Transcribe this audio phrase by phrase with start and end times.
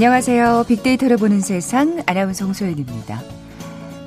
[0.00, 0.64] 안녕하세요.
[0.66, 3.20] 빅데이터를 보는 세상 아나운서 홍소연입니다.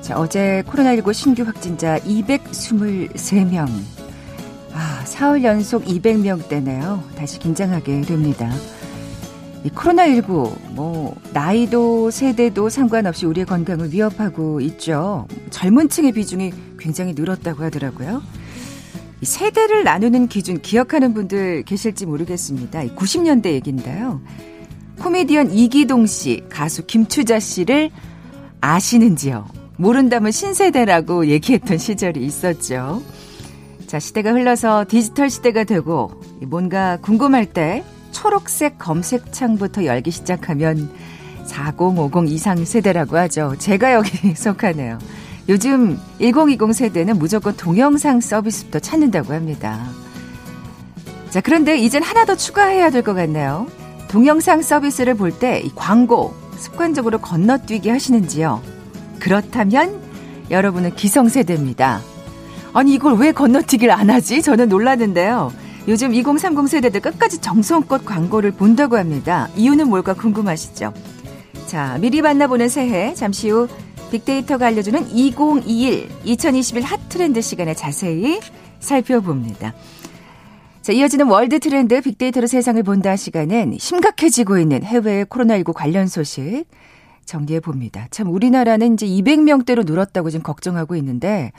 [0.00, 3.68] 자, 어제 코로나19 신규 확진자 223명.
[4.72, 7.14] 아, 사흘 연속 200명대네요.
[7.14, 8.50] 다시 긴장하게 됩니다.
[9.62, 15.28] 이 코로나19, 뭐, 나이도 세대도 상관없이 우리의 건강을 위협하고 있죠.
[15.50, 18.20] 젊은 층의 비중이 굉장히 늘었다고 하더라고요.
[19.20, 22.82] 이 세대를 나누는 기준 기억하는 분들 계실지 모르겠습니다.
[22.96, 24.20] 90년대 얘기인데요.
[25.00, 27.90] 코미디언 이기동 씨, 가수 김추자 씨를
[28.60, 29.46] 아시는지요?
[29.76, 33.02] 모른다면 신세대라고 얘기했던 시절이 있었죠.
[33.86, 36.10] 자, 시대가 흘러서 디지털 시대가 되고
[36.42, 40.90] 뭔가 궁금할 때 초록색 검색창부터 열기 시작하면
[41.44, 43.54] 4050 이상 세대라고 하죠.
[43.58, 44.98] 제가 여기 속하네요.
[45.48, 49.84] 요즘 1020 세대는 무조건 동영상 서비스부터 찾는다고 합니다.
[51.30, 53.66] 자, 그런데 이젠 하나 더 추가해야 될 것 같네요.
[54.08, 58.62] 동영상 서비스를 볼 때 광고 습관적으로 건너뛰기 하시는지요?
[59.18, 60.00] 그렇다면
[60.50, 62.00] 여러분은 기성세대입니다.
[62.72, 64.42] 아니 이걸 왜 건너뛰기를 안 하지?
[64.42, 65.52] 저는 놀랐는데요.
[65.88, 69.48] 요즘 2030 세대들 끝까지 정성껏 광고를 본다고 합니다.
[69.56, 70.92] 이유는 뭘까 궁금하시죠?
[71.66, 73.68] 자, 미리 만나보는 새해 잠시 후
[74.10, 78.40] 빅데이터가 알려주는 2021 2021 핫 트렌드 시간에 자세히
[78.80, 79.74] 살펴봅니다.
[80.84, 86.66] 자, 이어지는 world 트렌드 빅데이터로 세상을 본다 시간은 심각해지고 있는 해외 코로나19 관련 소식
[87.24, 88.06] 정리해 봅니다.
[88.10, 91.52] 참 우리나라는 이제 200명대로 늘었다고 지금 걱정하고 있는데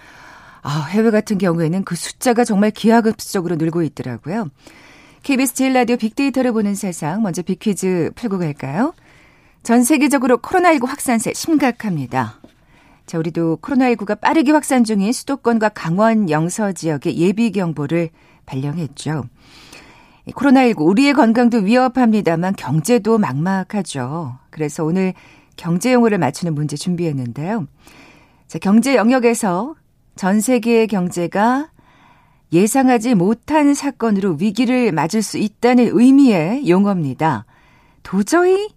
[0.61, 4.51] 아, 해외 같은 경우에는 그 숫자가 정말 기하급수적으로 늘고 있더라고요.
[5.23, 8.93] KBS 제일 라디오 빅데이터로 보는 세상 먼저 빅퀴즈 풀고 갈까요?
[9.63, 12.41] 전 세계적으로 코로나19 확산세 심각합니다.
[13.05, 18.09] 자, 우리도 코로나19가 빠르게 확산 중인 수도권과 강원 영서 지역의 예비 경보를
[18.45, 19.25] 발령했죠.
[20.27, 24.37] 코로나19 우리의 건강도 위협합니다만 경제도 막막하죠.
[24.49, 25.13] 그래서 오늘
[25.55, 27.67] 경제 용어를 맞추는 문제 준비했는데요.
[28.47, 29.75] 자, 경제 영역에서
[30.15, 31.69] 전 세계의 경제가
[32.51, 37.45] 예상하지 못한 사건으로 위기를 맞을 수 있다는 의미의 용어입니다.
[38.01, 38.69] 도저히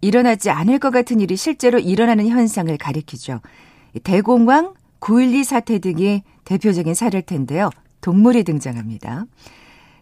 [0.00, 3.40] 일어나지 않을 것 같은 일이 실제로 일어나는 현상을 가리키죠.
[4.02, 7.70] 대공황, 9.12 사태 등이 대표적인 사례일 텐데요.
[8.00, 9.26] 동물이 등장합니다.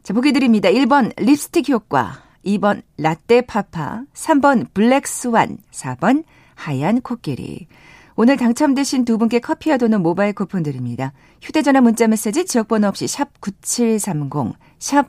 [0.03, 0.69] 자, 보기 드립니다.
[0.69, 7.67] 1번 립스틱 효과, 2번 latte papa, 3번 black swan, 4번 하얀 코끼리.
[8.15, 11.13] 오늘 당첨되신 두 분께 커피와 도넛 모바일 쿠폰 드립니다.
[11.41, 15.09] 휴대전화 문자 메시지 지역번호 없이 샵 9730, 샵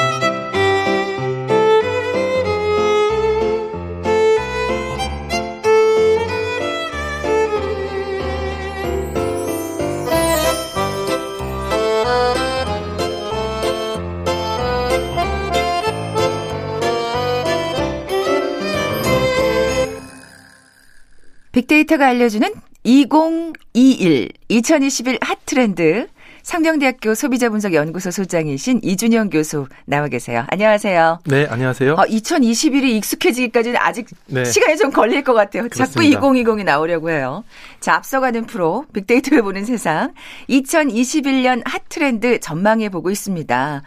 [21.61, 22.49] 빅데이터가 알려주는
[22.83, 26.07] 2021 2021 핫트렌드
[26.41, 30.43] 상명대학교 소비자분석연구소 소장이신 이준영 교수 나와 계세요.
[30.49, 31.19] 안녕하세요.
[31.25, 31.93] 네, 안녕하세요.
[31.93, 34.43] 어, 2021이 익숙해지기까지는 아직 네.
[34.43, 35.69] 시간이 좀 걸릴 것 같아요.
[35.69, 36.19] 그렇습니다.
[36.19, 37.43] 자꾸 2020이 나오려고 해요.
[37.79, 40.13] 자, 앞서가는 프로 빅데이터를 보는 세상
[40.49, 43.83] 2021년 핫트렌드 전망해 보고 있습니다.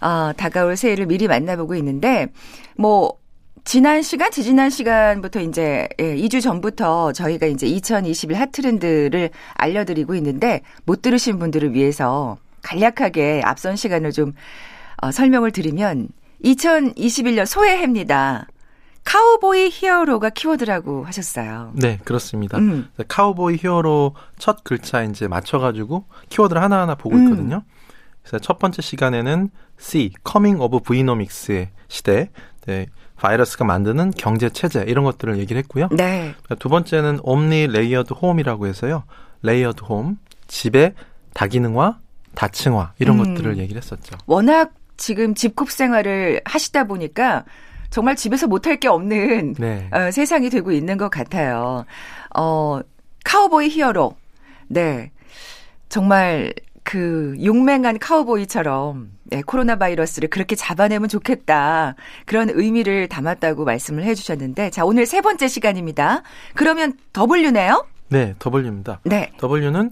[0.00, 2.28] 어, 다가올 새해를 미리 만나보고 있는데
[2.78, 3.18] 뭐
[3.68, 11.02] 지난 시간, 지지난 시간부터 이제 예, 2주 전부터 저희가 이제 2021 핫트렌드를 알려드리고 있는데 못
[11.02, 14.32] 들으신 분들을 위해서 간략하게 앞선 시간을 좀
[15.02, 16.08] 어, 설명을 드리면
[16.42, 18.46] 2021년 소해해입니다.
[19.04, 21.72] 카우보이 히어로가 키워드라고 하셨어요.
[21.74, 22.56] 네, 그렇습니다.
[22.56, 22.88] 음.
[23.06, 27.24] 카우보이 히어로 첫 글자 이제 맞춰가지고 키워드를 하나하나 보고 음.
[27.24, 27.64] 있거든요.
[28.22, 32.30] 그래서 첫 번째 시간에는 C, Coming of V-nomics의 시대.
[32.66, 32.86] 네,
[33.18, 35.88] 바이러스가 만드는 경제 체제 이런 것들을 얘기를 했고요.
[35.90, 36.34] 네.
[36.58, 39.04] 두 번째는 omni layered home이라고 해서요.
[39.42, 40.94] layered home 집의
[41.34, 41.98] 다기능화,
[42.34, 43.34] 다층화 이런 음.
[43.34, 44.16] 것들을 얘기를 했었죠.
[44.26, 47.44] 워낙 지금 집콕 생활을 하시다 보니까
[47.90, 49.88] 정말 집에서 못할 게 없는 네.
[49.92, 51.84] 어, 세상이 되고 있는 것 같아요.
[52.36, 52.80] 어,
[53.24, 54.16] cowboy hero.
[54.68, 55.10] 네.
[55.88, 56.52] 정말
[56.88, 61.96] 그 용맹한 카우보이처럼 네, 코로나 바이러스를 그렇게 잡아내면 좋겠다.
[62.24, 66.22] 그런 의미를 담았다고 말씀을 해 주셨는데 자, 오늘 세 번째 시간입니다.
[66.54, 67.84] 그러면 W네요?
[68.08, 69.00] 네, W입니다.
[69.04, 69.30] 네.
[69.42, 69.90] W는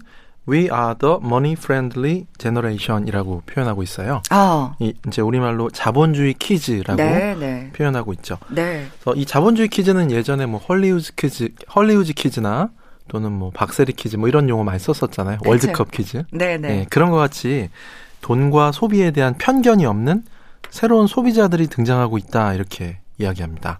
[0.49, 4.23] We are the money friendly generation이라고 표현하고 있어요.
[4.31, 7.71] 아, 이 이제 우리말로 자본주의 kids라고 네, 네.
[7.73, 8.39] 표현하고 있죠.
[8.49, 8.87] 네.
[9.03, 12.71] 그래서 이 자본주의 kids는 예전에 뭐 Hollywood kids, Hollywood kids나
[13.07, 15.37] 또는 뭐 박세리 kids 뭐 이런 용어 많이 썼었잖아요.
[15.39, 15.49] 그쵸.
[15.49, 16.23] 월드컵 kids.
[16.31, 16.69] 네, 네.
[16.81, 17.69] 예, 그런 것 같이
[18.21, 20.23] 돈과 소비에 대한 편견이 없는
[20.69, 23.79] 새로운 소비자들이 등장하고 있다 이렇게 이야기합니다.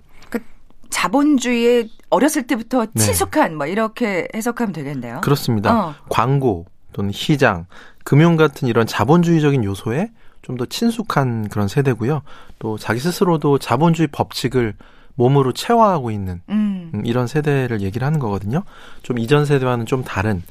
[0.89, 3.03] 자본주의에 어렸을 때부터 네.
[3.03, 5.21] 친숙한 뭐 이렇게 해석하면 되겠네요.
[5.21, 5.89] 그렇습니다.
[5.89, 5.95] 어.
[6.09, 7.65] 광고 또는 시장,
[8.05, 10.09] 금융 같은 이런 자본주의적인 요소에
[10.41, 12.21] 좀 더 친숙한 그런 세대고요.
[12.59, 14.75] 또 자기 스스로도 자본주의 법칙을
[15.17, 16.91] 몸으로 체화하고 있는 음.
[16.93, 18.63] 음, 이런 세대를 얘기를 하는 거거든요.
[19.03, 20.41] 좀 이전 세대와는 좀 다른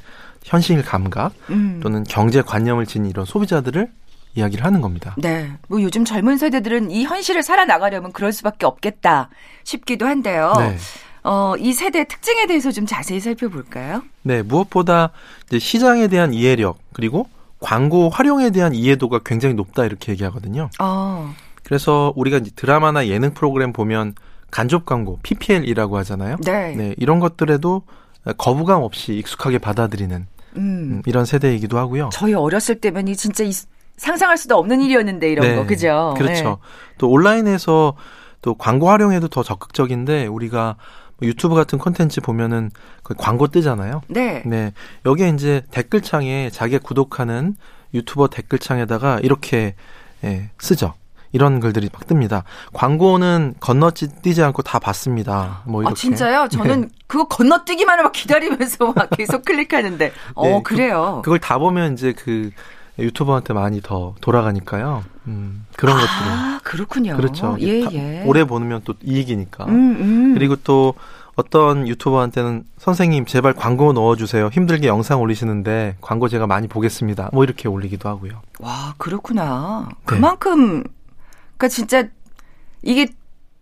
[0.44, 1.80] 현실 감각 음.
[1.82, 3.90] 또는 경제 관념을 지닌 이런 소비자들을
[4.34, 5.14] 이야기를 하는 겁니다.
[5.18, 5.50] 네.
[5.68, 9.30] 뭐 요즘 젊은 세대들은 이 현실을 살아나가려면 그럴 수밖에 없겠다
[9.64, 10.52] 싶기도 한데요.
[10.58, 10.76] 네.
[11.22, 14.02] 어, 이 세대의 특징에 대해서 좀 자세히 살펴볼까요?
[14.22, 15.10] 네, 무엇보다
[15.46, 17.28] 이제 시장에 대한 이해력 그리고
[17.60, 20.70] 광고 활용에 대한 이해도가 굉장히 높다 이렇게 얘기하거든요.
[20.78, 21.34] 어.
[21.64, 24.14] 그래서 우리가 이제 드라마나 예능 프로그램 보면
[24.50, 26.36] 간접 광고, PPL이라고 하잖아요.
[26.44, 26.74] 네.
[26.74, 27.82] 네, 이런 것들에도
[28.38, 30.26] 거부감 없이 익숙하게 받아들이는
[30.56, 30.60] 음.
[30.60, 32.10] 음, 이런 세대이기도 하고요.
[32.12, 33.52] 저희 어렸을 때면 이 진짜 이
[33.96, 36.14] 상상할 수도 없는 일이었는데 이런 네, 거 그죠?
[36.16, 36.58] 그렇죠.
[36.98, 37.94] 또 온라인에서
[38.42, 40.76] 또 광고 활용에도 더 적극적인데 우리가
[41.18, 42.70] 뭐 유튜브 같은 콘텐츠 보면은
[43.02, 44.02] 그 광고 뜨잖아요.
[44.08, 44.42] 네.
[44.44, 44.64] 네.
[44.64, 44.72] 네.
[45.06, 47.56] 여기에 이제 댓글창에 자기가 구독하는
[47.94, 49.74] 유튜버 댓글창에다가 이렇게
[50.24, 50.94] 예, 쓰죠.
[51.36, 52.42] 이런 글들이 막 뜹니다.
[52.72, 55.60] 광고는 건너뛰지 않고 다 봤습니다.
[55.66, 55.92] 뭐 이렇게.
[55.92, 56.48] 아 진짜요?
[56.48, 56.88] 저는 네.
[57.06, 60.12] 그거 건너뛰기만을 막 기다리면서 막 계속 클릭하는데.
[60.34, 61.20] 어 네, 그- 그래요.
[61.24, 62.50] 그 걸 다 보면 이제 그
[62.98, 65.04] 유튜버한테 많이 더 돌아가니까요.
[65.26, 66.08] 음, 그런 것들이.
[66.30, 67.16] 아 그렇군요.
[67.16, 67.56] 그렇죠.
[67.60, 68.24] 예 다- 예.
[68.26, 69.66] 오래 보면 또 이익이니까.
[69.66, 70.34] 음, 음.
[70.34, 70.94] 그리고 또
[71.34, 74.48] 어떤 유튜버한테는 선생님 제발 광고 넣어주세요.
[74.50, 77.28] 힘들게 영상 올리시는데 광고 제가 많이 보겠습니다.
[77.34, 78.40] 뭐 이렇게 올리기도 하고요.
[78.60, 79.84] 와 그렇구나.
[79.90, 79.94] 네.
[80.06, 80.82] 그만큼
[81.56, 82.08] 그러니까 진짜
[82.82, 83.08] 이게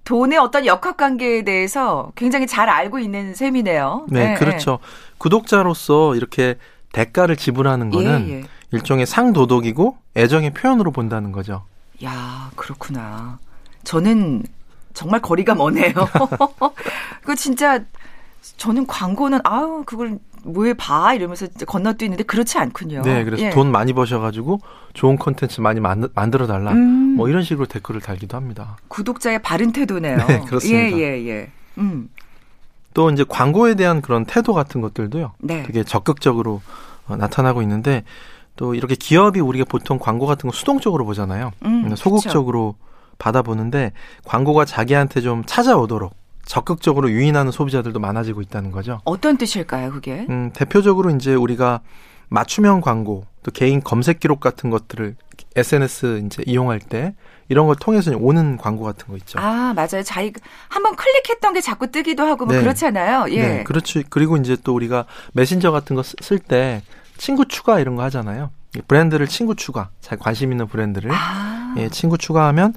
[0.04, 4.06] 돈의 어떤 역학 관계에 대해서 굉장히 잘 알고 있는 셈이네요.
[4.10, 4.78] 네, 예, 그렇죠.
[5.18, 6.56] 구독자로서 이렇게
[6.92, 7.96] 대가를 지불하는 예.
[7.96, 8.44] 거는 예, 예.
[8.72, 11.64] 일종의 상도덕이고 애정의 표현으로 본다는 거죠.
[12.04, 13.38] 야, 그렇구나.
[13.84, 14.42] 저는
[14.92, 15.94] 정말 거리가 머네요.
[17.22, 17.80] 그 진짜
[18.56, 23.02] 저는 광고는 아우 그걸 왜봐 이러면서 건너뛰는데 그렇지 않군요.
[23.02, 23.50] 네, 그래서 예.
[23.50, 24.60] 돈 많이 버셔가지고
[24.92, 26.72] 좋은 콘텐츠 많이 만, 만들어 달라.
[26.72, 28.76] 음, 뭐 이런 식으로 댓글을 달기도 합니다.
[28.88, 30.18] 구독자의 바른 태도네요.
[30.28, 30.80] 네, 그렇습니다.
[30.80, 31.50] 예, 예, 예.
[31.78, 32.08] 음,
[32.92, 35.32] 또 이제 광고에 대한 그런 태도 같은 것들도요.
[35.38, 35.62] 네.
[35.64, 36.62] 되게 적극적으로
[37.06, 38.04] 어, 나타나고 있는데
[38.56, 41.52] 또 이렇게 기업이 우리가 보통 광고 같은 거 수동적으로 보잖아요.
[41.64, 42.76] 음, 음, 소극적으로
[43.18, 43.92] 받아보는데
[44.24, 46.14] 광고가 자기한테 좀 찾아오도록
[46.46, 49.00] 적극적으로 유인하는 소비자들도 많아지고 있다는 거죠.
[49.04, 50.26] 어떤 뜻일까요, 그게?
[50.28, 51.80] 음, 대표적으로 이제 우리가
[52.28, 55.16] 맞춤형 광고, 또 개인 검색 기록 같은 것들을
[55.56, 57.14] SNS 이제 이용할 때
[57.48, 59.38] 이런 걸 통해서 오는 광고 같은 거 있죠.
[59.38, 60.02] 아, 맞아요.
[60.02, 60.32] 자기
[60.68, 62.62] 한번 클릭했던 게 자꾸 뜨기도 하고 뭐 네.
[62.62, 63.26] 그렇잖아요.
[63.30, 63.42] 예.
[63.48, 64.00] 네, 그렇죠.
[64.08, 65.04] 그리고 이제 또 우리가
[65.34, 66.82] 메신저 같은 거 쓸 때
[67.18, 68.50] 친구 추가 이런 거 하잖아요.
[68.76, 71.74] 이 브랜드를 친구 추가, 자기 관심 있는 브랜드를 아.
[71.76, 72.74] 예, 친구 추가하면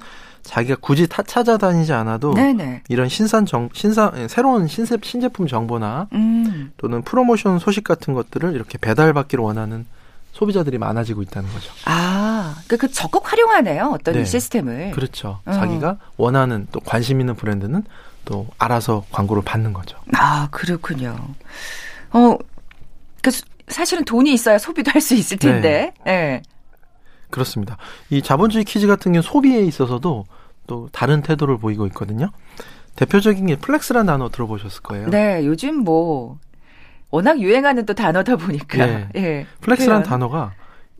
[0.48, 2.82] 자기가 굳이 타, 찾아다니지 않아도 네, 네.
[2.88, 6.72] 이런 신산 정 신사 예, 새로운 신세, 신제품 정보나 음.
[6.78, 9.84] 또는 프로모션 소식 같은 것들을 이렇게 배달받기를 원하는
[10.32, 11.70] 소비자들이 많아지고 있다는 거죠.
[11.84, 13.90] 아, 그러니까 그 적극 활용하네요.
[13.92, 14.22] 어떤 네.
[14.22, 14.92] 이 시스템을.
[14.92, 15.40] 그렇죠.
[15.48, 15.52] 음.
[15.52, 17.84] 자기가 원하는 또 관심 있는 브랜드는
[18.24, 19.98] 또 알아서 광고를 받는 거죠.
[20.14, 21.16] 아, 그렇군요.
[22.12, 22.36] 어,
[23.22, 25.92] 그 수- 사실은 돈이 있어야 소비도 할 수 있을 텐데.
[26.06, 26.40] 예.
[27.30, 27.76] 그렇습니다.
[28.08, 30.24] 이 자본주의 kids 같은 경우 소비에 있어서도
[30.68, 32.30] 또 다른 태도를 보이고 있거든요.
[32.94, 35.08] 대표적인 게 flex라는 단어 들어보셨을 거예요.
[35.08, 36.38] 네, 요즘 뭐
[37.10, 38.86] 워낙 유행하는 또 단어다 보니까.
[38.86, 39.08] 네.
[39.16, 39.46] 예.
[39.62, 40.08] flex라는 표현.
[40.08, 40.52] 단어가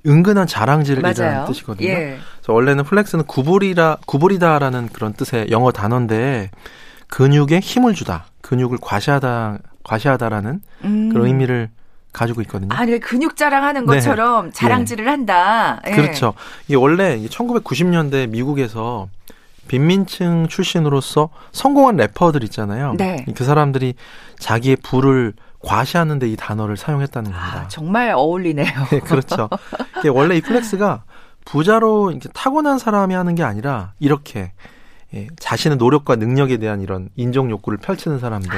[0.06, 1.44] 은근한 자랑질이라는.
[1.46, 1.86] 뜻이거든요.
[1.86, 2.18] 예.
[2.36, 6.50] 그래서 원래는 flex는 구부리라 구부리다라는 그런 뜻의 영어 단어인데
[7.08, 11.08] 근육에 힘을 주다, 근육을 과시하다, 과시하다라는 음.
[11.10, 11.68] 그런 의미를
[12.12, 12.70] 가지고 있거든요.
[12.72, 13.86] 아, 네, 근육 자랑하는 네.
[13.86, 15.80] 것처럼 자랑질을 한다.
[15.86, 15.90] 예.
[15.92, 16.32] 그렇죠.
[16.68, 19.08] 이게 원래 1990년대 미국에서
[19.68, 22.94] 빈민층 출신으로서 성공한 래퍼들 있잖아요.
[22.98, 23.24] 네.
[23.36, 23.94] 그 사람들이
[24.38, 27.60] 자기의 부를 과시하는데 이 단어를 사용했다는 겁니다.
[27.64, 28.66] 아, 정말 어울리네요.
[28.90, 29.48] 네, 그렇죠.
[30.12, 31.04] 원래 이 flex가
[31.44, 34.52] 부자로 이제 타고난 사람이 하는 게 아니라 이렇게
[35.14, 38.50] 예, 자신의 노력과 능력에 대한 이런 인정 욕구를 펼치는 사람들.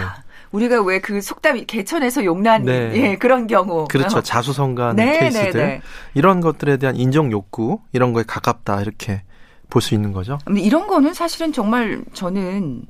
[0.50, 2.92] 우리가 왜 그 속담 개천에서 용난 네.
[2.94, 3.86] 예, 그런 경우.
[3.88, 4.18] 그렇죠.
[4.18, 4.20] 어.
[4.20, 5.52] 자수성가한 네, 케이스들.
[5.52, 5.80] 네, 네.
[6.14, 8.80] 이런 것들에 대한 인정 욕구, 이런 거에 가깝다.
[8.80, 9.22] 이렇게
[9.70, 10.38] 볼 수 있는 거죠.
[10.56, 12.84] 이런 거는 사실은 정말 저는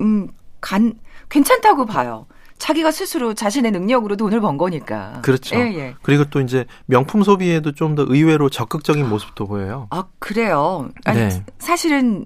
[0.00, 0.28] 음,
[0.60, 0.94] 간
[1.28, 2.26] 괜찮다고 봐요.
[2.58, 5.20] 자기가 스스로 자신의 능력으로 돈을 번 거니까.
[5.22, 5.56] 그렇죠.
[5.56, 5.94] 예, 예.
[6.02, 9.86] 그리고 또 이제 명품 소비에도 좀 더 의외로 적극적인 모습도 보여요.
[9.90, 10.88] 아, 그래요.
[11.04, 11.44] 아니, 네.
[11.58, 12.24] 사실은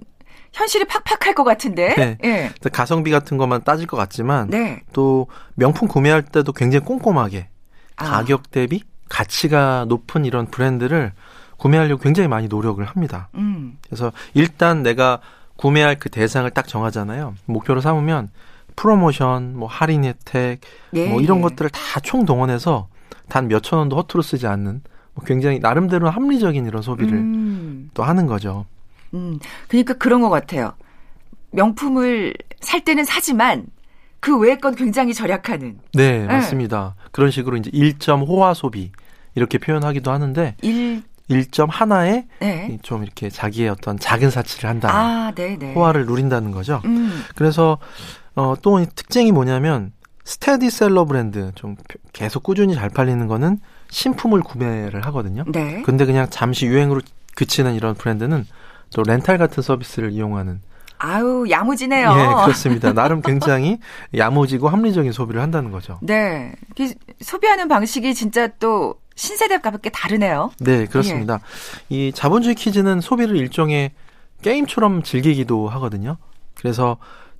[0.53, 1.95] 현실이 팍팍할 것 같은데.
[1.97, 2.19] 네.
[2.25, 2.51] 예.
[2.73, 4.83] 가성비 같은 것만 따질 것 같지만 네.
[4.93, 7.49] 또 명품 구매할 때도 굉장히 꼼꼼하게
[7.97, 8.05] 아.
[8.05, 11.13] 가격 대비 가치가 높은 이런 브랜드를
[11.59, 13.29] 구매하려고 굉장히 많이 노력을 합니다.
[13.35, 13.77] 음.
[13.87, 15.21] 그래서 일단 내가
[15.57, 17.35] 구매할 그 대상을 딱 정하잖아요.
[17.47, 18.31] 목표로 삼으면
[18.77, 20.61] 프로모션, 뭐 할인 혜택,
[20.93, 21.09] 네.
[21.09, 22.88] 뭐 이런 것들을 다 총동원해서
[23.29, 24.83] 단 몇천 원도 허투루 쓰지 않는
[25.15, 27.91] 뭐 굉장히 나름대로 합리적인 이런 소비를 음.
[27.93, 28.67] 또 하는 거죠.
[29.15, 30.75] 음, 그러니까 그런 것 같아요.
[31.50, 33.67] 명품을 살 때는 사지만
[34.21, 35.81] 그 외의 건 굉장히 절약하는.
[35.95, 36.27] 네, 네.
[36.27, 36.95] 맞습니다.
[36.97, 37.09] 네.
[37.11, 38.93] 그런 식으로 이제 1점 호화 소비
[39.35, 42.78] 이렇게 표현하기도 하는데 1 1점 하나에 네.
[42.82, 44.88] 좀 이렇게 자기의 어떤 작은 사치를 한다.
[44.90, 45.75] 아, 네, 네.
[45.75, 46.80] 호화를 누린다는 거죠.
[46.85, 47.25] 음.
[47.35, 47.78] 그래서
[48.35, 49.92] 어, 또 특징이 뭐냐면
[50.25, 51.76] 스테디셀러 브랜드 좀
[52.12, 55.44] 계속 꾸준히 잘 팔리는 거는 신품을 구매를 하거든요.
[55.49, 55.82] 네.
[55.82, 57.00] 근데 그냥 잠시 유행으로
[57.35, 58.47] 그치는 이런 브랜드는
[58.94, 60.61] 또 렌탈 같은 서비스를 이용하는
[60.99, 62.11] 아우 야무지네요.
[62.11, 62.92] 예, 그렇습니다.
[62.92, 63.78] 나름 굉장히
[64.16, 65.99] 야무지고 합리적인 소비를 한다는 거죠.
[66.02, 66.52] 네,
[67.20, 70.53] 소비하는 방식이 진짜 또 신세대답게 다르네요.
[70.61, 71.41] 네, 그렇습니다.
[71.91, 71.97] 예.
[71.97, 73.91] 이 자본주의 kids는 소비를 일종의
[74.43, 76.17] 게임처럼 즐기기도 하거든요.
[76.55, 76.97] 그래서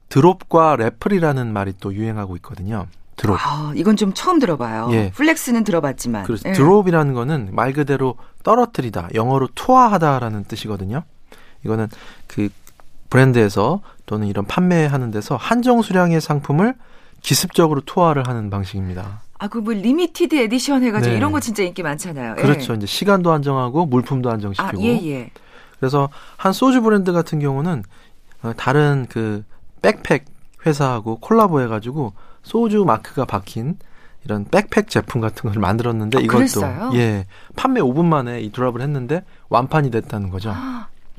[0.09, 2.87] drop과 raffle이라는 말이 또 유행하고 있거든요.
[3.17, 3.39] drop.
[3.41, 4.89] 아, 이건 좀 처음 들어봐요.
[4.93, 5.11] 예.
[5.13, 6.25] flex는 들어봤지만.
[6.25, 6.49] 그렇죠.
[6.49, 6.53] 예.
[6.53, 11.05] drop이라는 거는 말 그대로 떨어뜨리다, 영어로 투하하다라는 뜻이거든요.
[11.65, 11.89] 이거는
[12.27, 12.49] 그
[13.11, 16.75] 브랜드에서 또는 이런 판매하는 데서 한정 수량의 상품을
[17.23, 19.23] 기습적으로 투하를 하는 방식입니다.
[19.39, 21.17] 아, 그 뭐 limited edition 해가지고 네.
[21.17, 22.35] 이런 거 진짜 인기 많잖아요.
[22.39, 22.43] 예.
[22.43, 22.73] 그렇죠.
[22.73, 22.77] 예.
[22.77, 24.69] 이제 시간도 한정하고 물품도 한정시키고.
[24.69, 25.31] 아, 예, 예.
[25.79, 27.85] 그래서 한 소주 브랜드 같은 경우는
[28.43, 29.45] 어, 다른 그
[29.83, 30.25] 백팩
[30.67, 33.77] 회사하고 콜라보 해가지고 소주 마크가 박힌
[34.25, 36.91] 이런 백팩 제품 같은 걸 만들었는데 아, 이것도 그랬어요?
[36.95, 40.53] 예 판매 5분 만에 이 드랍을 했는데 완판이 됐다는 거죠.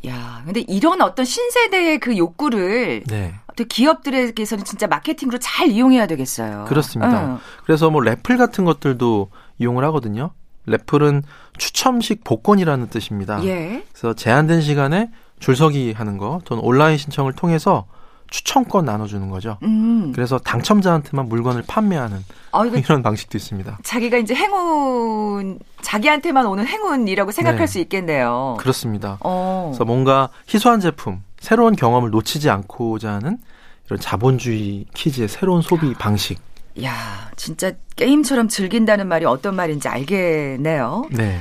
[0.07, 3.33] 야, 근데 이런 어떤 신세대의 그 욕구를 네.
[3.67, 6.65] 기업들에게서는 진짜 마케팅으로 잘 이용해야 되겠어요.
[6.67, 7.25] 그렇습니다.
[7.25, 7.39] 응.
[7.65, 10.31] 그래서 뭐 래플 같은 것들도 이용을 하거든요.
[10.65, 11.23] 래플은
[11.57, 13.43] 추첨식 복권이라는 뜻입니다.
[13.43, 13.83] 예.
[13.91, 17.85] 그래서 제한된 시간에 줄서기 하는 거 또는 온라인 신청을 통해서
[18.29, 19.57] 추천권 나눠주는 거죠.
[19.63, 20.11] 음.
[20.13, 23.79] 그래서 당첨자한테만 물건을 판매하는 어, 이런 방식도 있습니다.
[23.83, 27.67] 자기가 이제 행운, 자기한테만 오는 행운이라고 생각할 네.
[27.67, 28.57] 수 있겠네요.
[28.59, 29.17] 그렇습니다.
[29.21, 29.69] 어.
[29.71, 33.37] 그래서 뭔가 희소한 제품, 새로운 경험을 놓치지 않고자 하는
[33.85, 36.39] 이런 자본주의 키즈의 새로운 소비 방식.
[36.83, 41.05] 야, 진짜 게임처럼 즐긴다는 말이 어떤 말인지 알겠네요.
[41.11, 41.39] 네.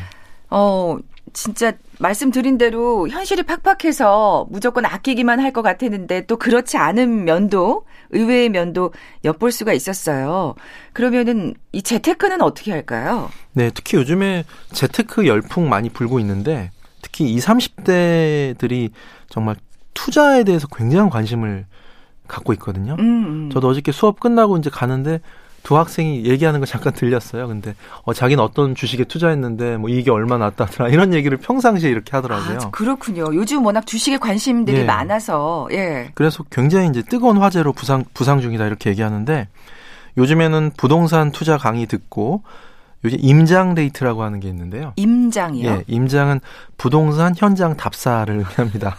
[0.50, 0.96] 어,
[1.40, 8.48] 진짜 말씀드린 대로 현실이 팍팍해서 무조건 아끼기만 할 것 같았는데 또 그렇지 않은 면도 의외의
[8.48, 8.92] 면도
[9.24, 10.56] 엿볼 수가 있었어요.
[10.92, 13.30] 그러면은 이 재테크는 어떻게 할까요?
[13.52, 16.70] 네, 특히 요즘에 재테크 열풍 많이 불고 있는데
[17.02, 18.90] 특히 20, 30대들이
[19.28, 19.54] 정말
[19.94, 21.66] 투자에 대해서 굉장한 관심을
[22.26, 22.96] 갖고 있거든요.
[22.98, 23.50] 음, 음.
[23.50, 25.20] 저도 어저께 수업 끝나고 이제 가는데
[25.62, 27.48] 두 학생이 얘기하는 거 잠깐 들렸어요.
[27.48, 27.74] 근데
[28.04, 32.58] 어 자기는 어떤 주식에 투자했는데 뭐 이게 얼마 났다더라 이런 얘기를 평상시에 이렇게 하더라고요.
[32.62, 33.34] 아, 그렇군요.
[33.34, 34.84] 요즘 워낙 주식에 관심들이 예.
[34.84, 36.10] 많아서 예.
[36.14, 39.48] 그래서 굉장히 이제 뜨거운 화제로 부상 부상 중이다 이렇게 얘기하는데
[40.16, 42.42] 요즘에는 부동산 투자 강의 듣고
[43.04, 44.92] 요즘 임장 데이트라고 하는 게 있는데요.
[44.96, 45.68] 임장이요?
[45.68, 46.40] 예, 임장은
[46.76, 48.96] 부동산 현장 답사를 의미합니다.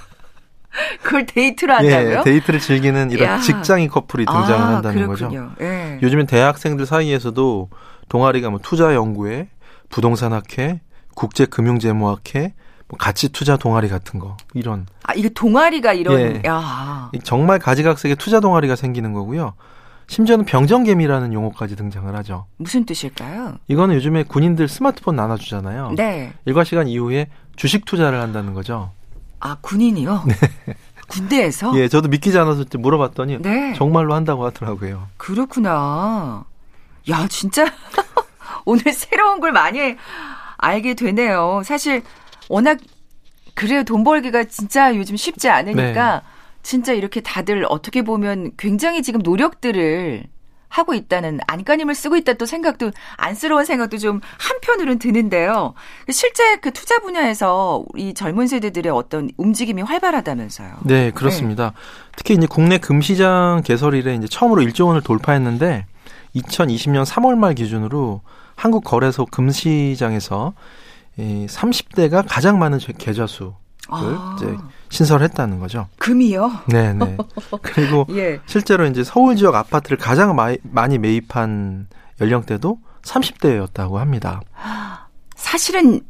[1.02, 2.20] 그걸 데이트로 한다고요?
[2.20, 3.40] 예, 데이트를 즐기는 이런 야.
[3.40, 5.50] 직장인 커플이 등장을 아, 한다는 그렇군요.
[5.50, 5.56] 거죠.
[5.62, 6.00] 예.
[6.02, 7.70] 요즘엔 대학생들 사이에서도
[8.08, 9.50] 동아리가 뭐 투자 연구회,
[9.90, 10.82] 부동산 학회,
[11.16, 12.54] 국제 금융 재무 학회,
[12.88, 14.86] 뭐 가치 투자 동아리 같은 거 이런.
[15.04, 16.20] 아 이게 동아리가 이런.
[16.20, 16.42] 예.
[16.46, 17.12] 야.
[17.24, 19.54] 정말 가지각색의 투자 동아리가 생기는 거고요.
[20.08, 22.48] 심지어는 병정개미라는 용어까지 등장을 하죠.
[22.58, 23.58] 무슨 뜻일까요?
[23.68, 25.94] 이거는 요즘에 군인들 스마트폰 나눠주잖아요.
[25.96, 26.34] 네.
[26.46, 28.92] 일과 시간 이후에 주식 투자를 한다는 거죠.
[29.39, 30.24] 아, 군인이요?
[30.27, 30.36] 네.
[31.08, 31.72] 군대에서?
[31.75, 33.74] 예, 저도 믿기지 않아서 물어봤더니 네.
[33.74, 35.08] 정말로 한다고 하더라고요.
[35.17, 36.46] 그렇구나.
[37.10, 37.65] 야, 진짜
[38.65, 39.96] 오늘 새로운 걸 많이
[40.58, 41.62] 알게 되네요.
[41.65, 42.03] 사실
[42.48, 42.77] 워낙
[43.55, 43.84] 그래요.
[43.84, 46.22] 돈 벌기가 진짜 요즘 쉽지 않으니까 네.
[46.62, 50.24] 진짜 이렇게 다들 어떻게 보면 굉장히 지금 노력들을
[50.70, 55.74] 하고 있다는 안간힘을 쓰고 있다 또 생각도 안쓰러운 생각도 좀 한편으로는 드는데요.
[56.10, 60.78] 실제 그 투자 분야에서 이 젊은 세대들의 어떤 움직임이 활발하다면서요.
[60.86, 61.72] 네, 그렇습니다.
[61.72, 61.76] 네.
[62.16, 65.86] 특히 이제 국내 금시장 개설 이래 이제 처음으로 1조 원을 돌파했는데
[66.36, 68.22] 2020년 3월 말 기준으로
[68.56, 70.54] 한국 거래소 금시장에서
[71.18, 73.54] 이 30대가 가장 많은 계좌수
[73.90, 74.36] 아.
[74.38, 74.56] 이제
[74.89, 75.88] 신설했다는 거죠.
[75.98, 76.51] 금이요?
[76.67, 77.17] 네, 네.
[77.62, 78.39] 그리고 예.
[78.46, 81.88] 실제로 이제 서울 지역 아파트를 가장 마이, 많이 매입한
[82.19, 84.41] 연령대도 30대였다고 합니다.
[85.36, 86.01] 사실은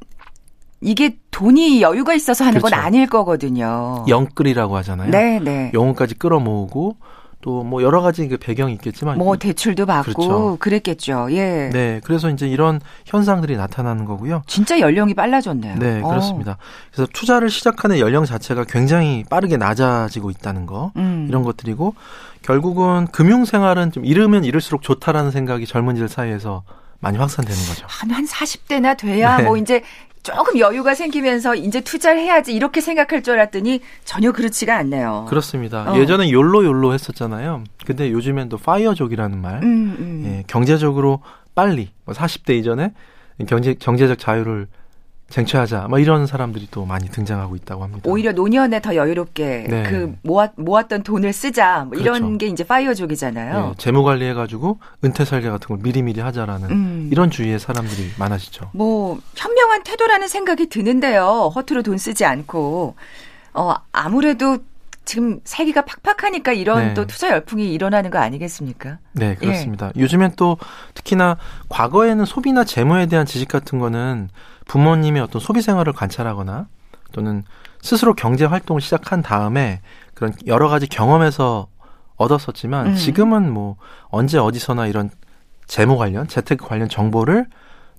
[0.81, 2.75] 이게 돈이 여유가 있어서 하는 그렇죠.
[2.75, 4.05] 건 아닐 거거든요.
[4.07, 5.12] 영끌이라고 하잖아요.
[5.12, 5.71] 네, 네.
[5.74, 6.98] 영혼까지 끌어모으고
[7.41, 10.58] 또 뭐 여러 가지 그 배경이 있겠지만 뭐 대출도 받고 그렇죠.
[10.60, 11.27] 그랬겠죠.
[11.31, 11.69] 예.
[11.72, 14.43] 네, 그래서 이제 이런 현상들이 나타나는 거고요.
[14.48, 15.75] 진짜 연령이 빨라졌네요.
[15.77, 16.08] 네, 어.
[16.08, 16.58] 그렇습니다.
[16.91, 21.27] 그래서 투자를 시작하는 연령 자체가 굉장히 빠르게 낮아지고 있다는 거 음.
[21.29, 21.93] 이런 것들이고
[22.41, 26.63] 결국은 금융 생활은 좀 이르면 이를수록 좋다라는 생각이 젊은이들 사이에서
[27.00, 27.86] 많이 확산되는 거죠.
[27.88, 29.43] 한, 한 40대나 돼야 네.
[29.43, 29.84] 뭐 이제
[30.36, 35.25] 조금 여유가 생기면서 이제 투자를 해야지 이렇게 생각할 줄 알았더니 전혀 그렇지가 않네요.
[35.29, 35.91] 그렇습니다.
[35.91, 35.98] 어.
[35.98, 37.63] 예전에 욜로 욜로 했었잖아요.
[37.86, 39.63] 근데 요즘엔 또 파이어족이라는 말.
[39.63, 40.24] 음, 음.
[40.25, 41.21] 예, 경제적으로
[41.55, 42.93] 빨리 뭐 40대 이전에
[43.48, 44.67] 경제 경제적 자유를
[45.29, 45.88] 쟁취하자.
[45.89, 48.01] 뭐 이런 사람들이 또 많이 등장하고 있다고 합니다.
[48.09, 49.83] 오히려 노년에 더 여유롭게 네.
[49.83, 51.86] 그 모았, 모았던 돈을 쓰자.
[51.86, 52.38] 뭐 이런 그렇죠.
[52.38, 53.67] 게 이제 파이어족이잖아요.
[53.67, 57.09] 네, 재무 관리해가지고 은퇴 설계 같은 걸 미리미리 하자라는 음.
[57.12, 58.71] 이런 주의의 사람들이 많아지죠.
[58.74, 61.51] 뭐 현명한 태도라는 생각이 드는데요.
[61.55, 62.95] 허투루 돈 쓰지 않고
[63.53, 64.57] 어 아무래도
[65.09, 66.93] 지금 세기가 팍팍하니까 이런 네.
[66.93, 69.00] 또 투자 열풍이 일어나는 거 아니겠습니까?
[69.13, 69.91] 네, 그렇습니다.
[69.95, 70.01] 예.
[70.01, 70.57] 요즘엔 또
[70.93, 74.29] 특히나 과거에는 소비나 재무에 대한 지식 같은 거는
[74.69, 76.67] 부모님의 어떤 소비 생활을 관찰하거나
[77.11, 77.43] 또는
[77.81, 79.81] 스스로 경제 활동을 시작한 다음에
[80.13, 81.67] 그런 여러 가지 경험에서
[82.17, 82.95] 얻었었지만 음.
[82.95, 83.77] 지금은 뭐
[84.09, 85.09] 언제 어디서나 이런
[85.65, 87.47] 재무 관련 재테크 관련 정보를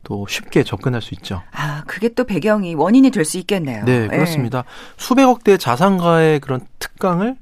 [0.05, 1.43] 또 쉽게 접근할 수 있죠.
[1.53, 3.85] 아, 그게 또 배경이 원인이 될 수 있겠네요.
[3.85, 4.07] 네, 예.
[4.07, 4.63] 그렇습니다.
[4.63, 4.69] 네.
[4.97, 7.37] 수백억 대 자산가의 그런 특강을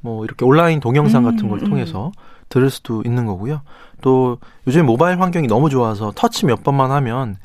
[0.00, 1.68] 뭐 이렇게 온라인 동영상 음, 같은 걸 음.
[1.68, 2.12] 통해서
[2.48, 3.60] 들을 수도 있는 거고요.
[4.00, 7.36] 또 요즘 모바일 환경이 너무 좋아서 터치 몇 번만 하면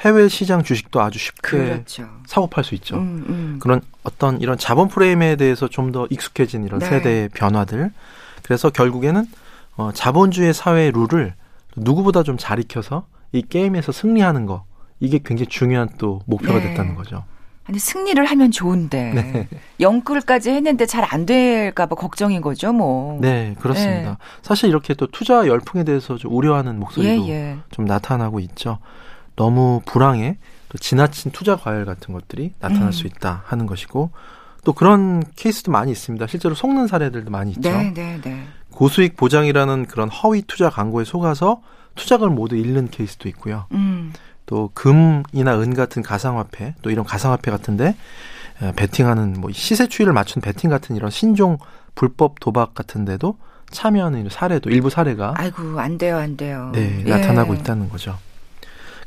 [0.00, 2.08] 해외 시장 주식도 아주 쉽게 그렇죠.
[2.26, 2.96] 사고 팔 수 있죠.
[2.96, 3.58] 음, 음.
[3.60, 6.86] 그런 어떤 이런 자본 프레임에 대해서 좀 더 익숙해진 이런 네.
[6.86, 7.90] 세대의 변화들.
[8.42, 9.24] 그래서 결국에는
[9.76, 11.34] 어, 자본주의 사회의 룰을
[11.76, 14.64] 누구보다 좀 잘 익혀서 이 게임에서 승리하는 거
[15.00, 16.68] 이게 굉장히 중요한 또 목표가 네.
[16.68, 17.24] 됐다는 거죠.
[17.68, 19.48] 아니 승리를 하면 좋은데 네.
[19.80, 23.18] 영끌까지 했는데 잘 안 될까봐 걱정인 거죠, 뭐.
[23.20, 24.10] 네, 그렇습니다.
[24.10, 24.16] 네.
[24.42, 27.56] 사실 이렇게 또 투자 열풍에 대해서 좀 우려하는 목소리도 예, 예.
[27.70, 28.78] 좀 나타나고 있죠.
[29.36, 32.92] 너무 불황에 또 지나친 투자 과열 같은 것들이 나타날 음.
[32.92, 34.10] 수 있다 하는 것이고
[34.64, 36.26] 또 그런 케이스도 많이 있습니다.
[36.26, 37.70] 실제로 속는 사례들도 많이 있죠.
[37.70, 38.46] 네, 네, 네.
[38.72, 41.62] 고수익 보장이라는 그런 허위 투자 광고에 속아서
[41.94, 43.66] 투자금을 모두 잃는 케이스도 있고요.
[43.72, 44.12] 음.
[44.44, 47.96] 또 금이나 은 같은 가상화폐 또 이런 가상화폐 같은데
[48.76, 51.58] 베팅하는 뭐 시세 추이를 맞춘 베팅 같은 이런 신종
[51.94, 53.38] 불법 도박 같은데도
[53.70, 56.70] 참여하는 사례도 일부 사례가 아이고 안 돼요 안 돼요.
[56.72, 57.10] 네 예.
[57.10, 58.18] 나타나고 있다는 거죠.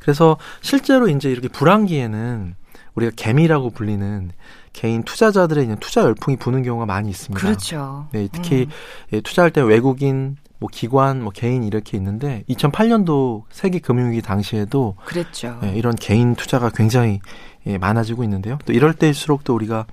[0.10, 2.56] 그래서 실제로 이제 이렇게 불황기에는
[2.96, 4.32] 우리가 개미라고 불리는
[4.74, 7.40] 개인 투자자들의 이제 투자 열풍이 부는 경우가 많이 있습니다.
[7.40, 8.08] 그렇죠.
[8.12, 8.70] 네, 특히 음.
[9.14, 15.60] 예, 투자할 때 외국인 뭐 기관, 뭐 개인 이렇게 있는데 2008년도 세계 금융위기 당시에도 그랬죠.
[15.64, 17.20] 예, 이런 개인 투자가 굉장히
[17.68, 18.58] 예, 많아지고 있는데요.
[18.66, 19.86] 또 이럴 때일수록 또 우리가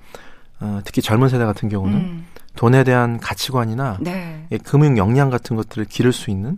[0.61, 2.25] 어, 특히 젊은 세대 같은 경우는 음.
[2.55, 4.47] 돈에 대한 가치관이나 네.
[4.51, 6.57] 예, 금융 역량 같은 것들을 기를 수 있는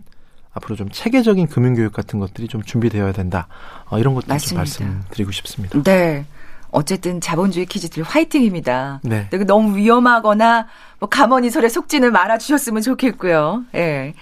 [0.52, 3.46] 앞으로 좀 체계적인 금융 교육 같은 것들이 좀 준비되어야 된다.
[3.88, 5.82] 어, 이런 것도 좀 말씀드리고 싶습니다.
[5.82, 6.24] 네.
[6.72, 9.00] 어쨌든 자본주의 퀴즈들 화이팅입니다.
[9.02, 9.28] 네.
[9.46, 10.66] 너무 위험하거나
[11.00, 13.64] 뭐 가머니 설에 속지는 말아주셨으면 좋겠고요.
[13.74, 13.78] 예.
[13.78, 14.14] 네.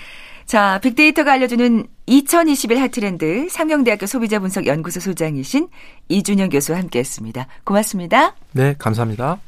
[0.46, 5.68] 자, 빅데이터가 알려주는 2021 핫트렌드 상명대학교 소비자분석연구소 소장이신
[6.08, 7.46] 이준영 교수와 함께했습니다.
[7.64, 8.34] 고맙습니다.
[8.52, 9.38] 네, 감사합니다.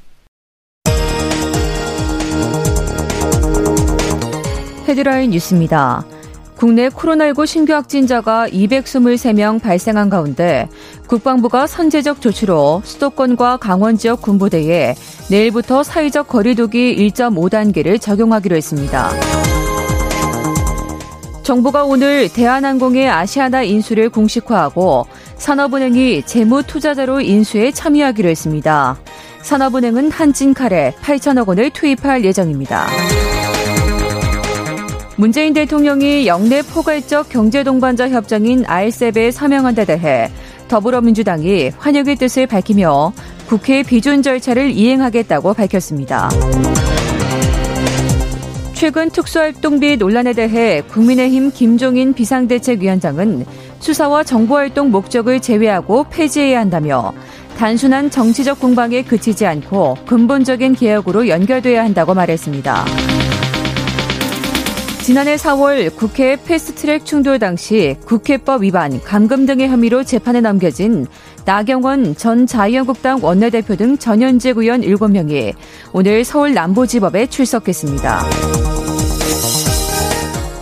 [4.87, 6.05] 헤드라인 뉴스입니다.
[6.61, 10.69] 국내 코로나19 신규 확진자가 223명 발생한 가운데
[11.07, 14.95] 국방부가 선제적 조치로 수도권과 강원 지역 군부대에
[15.31, 19.11] 내일부터 사회적 거리두기 1.5단계를 적용하기로 했습니다.
[21.45, 25.07] 정부가 오늘 대한항공의 아시아나 인수를 공식화하고
[25.39, 28.99] 산업은행이 재무 투자자로 인수에 참여하기로 했습니다.
[29.41, 32.87] 산업은행은 한진칼에 8천억 원을 투입할 예정입니다.
[35.21, 40.31] 문재인 대통령이 영내 포괄적 경제동반자 협정인 RCEP에 서명한 데 대해
[40.69, 43.13] 더불어민주당이 환영의 뜻을 밝히며
[43.47, 46.31] 국회 비준 절차를 이행하겠다고 밝혔습니다.
[48.73, 53.45] 최근 특수활동비 논란에 대해 국민의힘 김종인 비상대책위원장은
[53.79, 57.13] 수사와 정보활동 목적을 제외하고 폐지해야 한다며
[57.59, 63.20] 단순한 정치적 공방에 그치지 않고 근본적인 개혁으로 연결돼야 한다고 말했습니다.
[65.03, 71.07] 지난해 4월 국회 패스트트랙 충돌 당시 국회법 위반, 감금 등의 혐의로 재판에 넘겨진
[71.47, 75.55] 나경원 전 자유한국당 원내대표 등 전현직 의원 7명이
[75.93, 78.27] 오늘 서울 남부지법에 출석했습니다.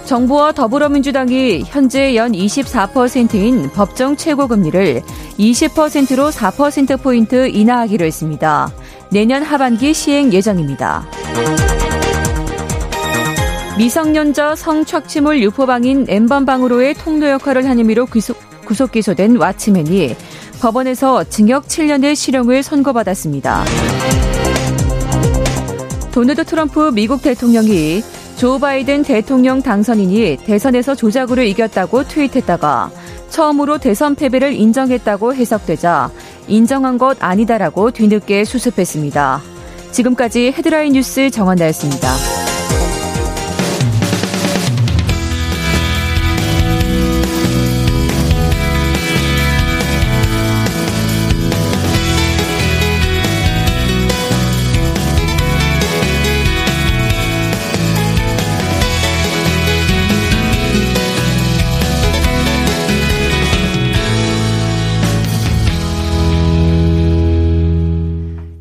[0.06, 5.02] 정부와 더불어민주당이 현재 연 24%인 법정 최고금리를
[5.38, 8.72] 20%로 4%포인트 인하하기로 했습니다.
[9.10, 11.06] 내년 하반기 시행 예정입니다.
[13.78, 20.16] 미성년자 성착취물 유포방인 엠번방으로의 통로 역할을 한 혐의로 구속, 구속 기소된 와치맨이
[20.60, 23.64] 법원에서 징역 7년의 실형을 선고받았습니다.
[26.10, 28.02] 도널드 트럼프 미국 대통령이
[28.36, 32.90] 조 바이든 대통령 당선인이 대선에서 조작으로 이겼다고 트윗했다가
[33.30, 36.10] 처음으로 대선 패배를 인정했다고 해석되자
[36.48, 39.40] 인정한 것 아니다라고 뒤늦게 수습했습니다.
[39.92, 42.47] 지금까지 헤드라인 뉴스 정원나였습니다.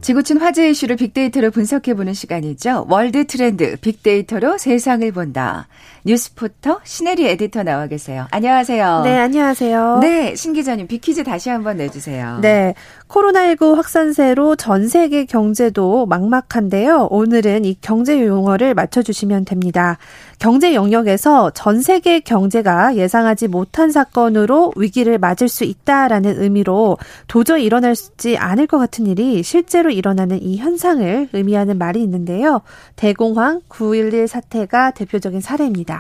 [0.08, 2.86] 지구촌 화제 이슈를 빅데이터로 분석해보는 시간이죠.
[2.88, 5.68] 월드 트렌드 빅데이터로 세상을 본다.
[6.08, 8.28] 뉴스포터 신혜리 에디터 나와 계세요.
[8.32, 9.02] 안녕하세요.
[9.04, 10.00] 네, 안녕하세요.
[10.02, 12.40] 네, 신 기자님 빅퀴즈 다시 한번 내주세요.
[12.42, 12.74] 네,
[13.10, 17.10] 코로나19 확산세로 전 세계 경제도 막막한데요.
[17.12, 19.98] 오늘은 이 경제 용어를 맞춰주시면 됩니다.
[20.40, 28.38] 경제 영역에서 전 세계 경제가 예상하지 못한 사건으로 위기를 맞을 수 있다라는 의미로 도저히 일어날지
[28.38, 32.62] 않을 것 같은 일이 실제로 일어나는 이 현상을 의미하는 말이 있는데요.
[32.96, 35.97] 대공황 9.11 사태가 대표적인 사례입니다.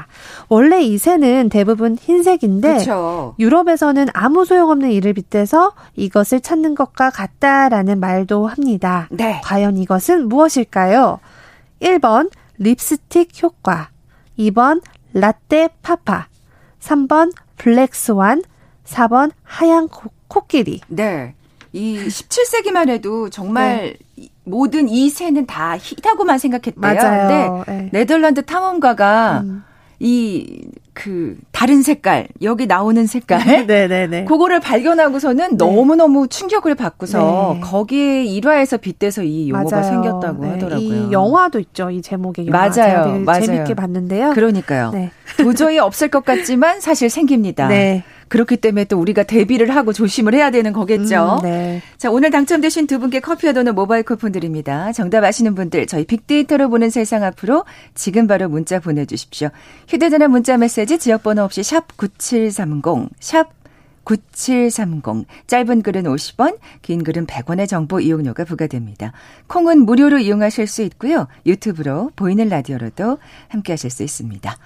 [0.49, 3.36] 원래 이 새는 대부분 흰색인데 그쵸.
[3.39, 9.07] 유럽에서는 아무 소용없는 일을 빗대서 이것을 찾는 것과 같다라는 말도 합니다.
[9.12, 9.41] 네.
[9.43, 11.19] 과연 이것은 무엇일까요?
[11.81, 13.89] 1번 립스틱 효과
[14.38, 14.81] 2번
[15.13, 16.27] 라떼 파파,
[16.79, 18.43] 3번 블랙 스완,
[18.86, 20.81] 4번 하얀 코, 코끼리.
[20.88, 21.33] 네.
[21.73, 24.29] 이 17세기만 해도 정말 네.
[24.43, 26.79] 모든 이 새는 다 희다고만 생각했대요.
[26.79, 27.63] 맞아요.
[27.65, 27.89] 근데 네.
[27.91, 29.63] 네덜란드 탐험가가 음.
[29.99, 35.55] 이 그 다른 색깔 여기 나오는 색깔 네네네 그거를 발견하고서는 네.
[35.55, 37.60] 너무 너무 충격을 받고서 네.
[37.62, 39.83] 거기에 일화에서 빗대서 이 용어가 맞아요.
[39.91, 40.49] 생겼다고 네.
[40.53, 40.79] 하더라고요.
[41.10, 41.91] 이 영화도 있죠.
[41.91, 42.67] 이 제목의 영화.
[42.67, 43.19] 맞아요.
[43.19, 43.41] 맞아요.
[43.45, 44.31] 재밌게 봤는데요.
[44.31, 44.89] 그러니까요.
[44.91, 45.12] 네.
[45.38, 47.67] 도저히 없을 것 같지만 사실 생깁니다.
[47.67, 48.03] 네.
[48.29, 51.39] 그렇기 때문에 또 우리가 대비를 하고 조심을 해야 되는 거겠죠.
[51.41, 51.81] 음, 네.
[51.97, 54.91] 자, 오늘 당첨되신 두 분께 커피와 도넛 모바일 쿠폰 드립니다.
[54.91, 59.49] 정답 아시는 분들 저희 빅데이터로 보는 세상 앞으로 지금 바로 문자 보내 주십시오.
[59.87, 63.57] 휴대 전화 문자 메시지 지역 번호 없이 샵 9730, 샵
[64.07, 65.27] 9730.
[65.47, 69.11] 짧은 글은 50원, 긴 글은 100원의 정보 이용료가 부과됩니다.
[69.47, 71.27] 콩은 무료로 이용하실 수 있고요.
[71.45, 73.17] 유튜브로 보이는 라디오로도
[73.49, 74.57] 함께 하실 수 있습니다.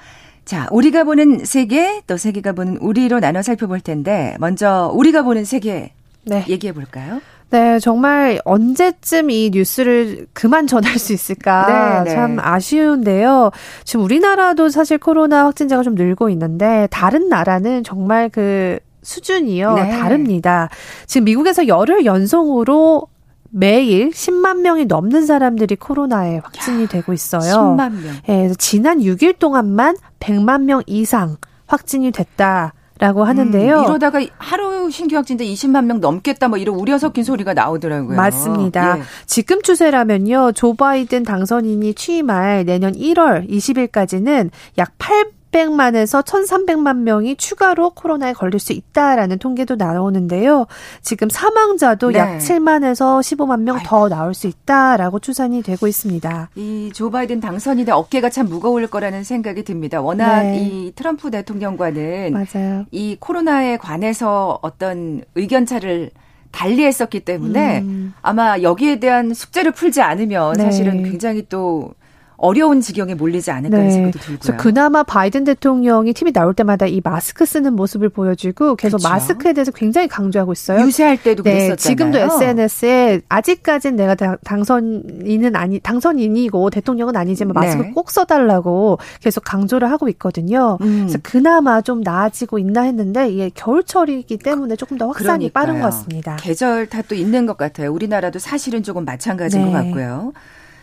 [0.46, 5.94] 자, 우리가 보는 세계, 또 세계가 보는 우리로 나눠 살펴볼 텐데, 먼저 우리가 보는 세계
[6.24, 6.44] 네.
[6.48, 7.22] 얘기해 볼까요?
[7.52, 12.16] 네, 정말 언제쯤 이 뉴스를 그만 전할 수 있을까 네, 네.
[12.16, 13.52] 참 아쉬운데요.
[13.84, 19.90] 지금 우리나라도 사실 코로나 확진자가 좀 늘고 있는데 다른 나라는 정말 그 수준이요 네.
[19.90, 20.70] 다릅니다.
[21.08, 23.08] 지금 미국에서 열흘 연속으로
[23.52, 27.42] 매일 10만 명이 넘는 사람들이 코로나에 확진이 야, 되고 있어요.
[27.42, 28.16] 10만 명.
[28.30, 31.38] 예, 네, 지난 6일 동안만 100만 명 이상
[31.68, 32.74] 확진이 됐다.
[33.02, 33.80] 라고 하는데요.
[33.80, 38.16] 음, 이러다가 하루 신규 확진자 20만 명 넘겠다 뭐 이런 우려 섞인 소리가 나오더라고요.
[38.16, 39.00] 맞습니다.
[39.00, 39.02] 예.
[39.26, 40.52] 지금 추세라면요.
[40.52, 48.60] 조 바이든 당선인이 취임할 내년 1월 20일까지는 약 8, 600만에서 1,300만 명이 추가로 코로나에 걸릴
[48.60, 50.66] 수 있다라는 통계도 나오는데요.
[51.02, 52.20] 지금 사망자도 네.
[52.20, 56.50] 약 7만에서 15만 명 더 나올 수 있다라고 추산이 되고 있습니다.
[56.56, 60.02] 이 조 바이든 당선인의 어깨가 참 무거울 거라는 생각이 듭니다.
[60.02, 60.62] 워낙 네.
[60.62, 62.86] 이 트럼프 대통령과는 맞아요.
[62.92, 66.12] 이 코로나에 관해서 어떤 의견 차를
[66.52, 68.14] 달리 했었기 때문에 음.
[68.22, 70.64] 아마 여기에 대한 숙제를 풀지 않으면 네.
[70.64, 71.94] 사실은 굉장히 또
[72.42, 73.92] 어려운 지경에 몰리지 않을까 네.
[73.92, 74.40] 생각도 들고요.
[74.42, 79.10] 그래서 그나마 바이든 대통령이 TV 나올 때마다 이 마스크 쓰는 모습을 보여주고 계속 그렇죠.
[79.10, 80.82] 마스크에 대해서 굉장히 강조하고 있어요.
[80.82, 81.76] 유세할 때도 네, 그랬었잖아요.
[81.78, 87.92] 지금도 SNS에 아직까지는 내가 당선인은 아니 당선인이고 대통령은 아니지만 마스크 네.
[87.92, 90.78] 꼭 써달라고 계속 강조를 하고 있거든요.
[90.82, 91.02] 음.
[91.02, 95.52] 그래서 그나마 좀 나아지고 있나 했는데 이게 겨울철이기 때문에 조금 더 확산이 그러니까요.
[95.52, 96.38] 빠른 것 같습니다.
[96.38, 97.92] 계절 탓도 있는 것 같아요.
[97.94, 99.72] 우리나라도 사실은 조금 마찬가지인 네.
[99.72, 100.34] 것 같고요.